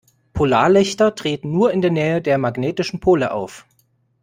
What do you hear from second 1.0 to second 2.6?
treten nur in der Nähe der